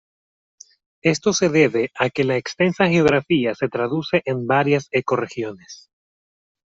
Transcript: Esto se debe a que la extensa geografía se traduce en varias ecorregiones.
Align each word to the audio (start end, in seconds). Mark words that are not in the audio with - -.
Esto 1.03 1.31
se 1.31 1.49
debe 1.49 1.91
a 1.93 2.09
que 2.09 2.23
la 2.23 2.35
extensa 2.35 2.87
geografía 2.87 3.53
se 3.53 3.69
traduce 3.69 4.23
en 4.25 4.47
varias 4.47 4.87
ecorregiones. 4.89 5.91